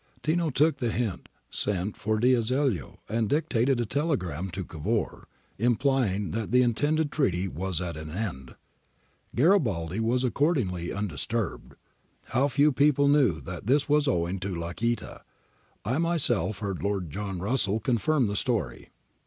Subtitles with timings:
[0.23, 5.27] Tino took the hint, sent for D'Azeglio and dictated a telegram to Cavour,
[5.59, 8.55] implying that the intended treaty was at an end.
[9.35, 11.75] Garibaldi was accordingly undisturbed.
[12.29, 15.21] How few people knew that this was owing to Lacaita,
[15.85, 18.89] I myself heard Lord Russell confirm this story.'